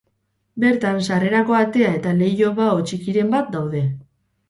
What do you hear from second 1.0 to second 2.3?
sarrerako atea eta